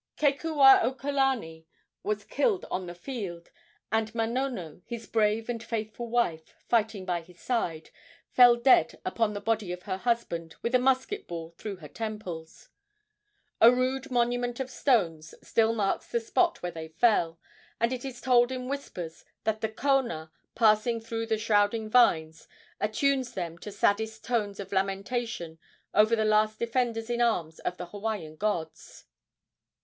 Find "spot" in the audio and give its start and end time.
16.19-16.63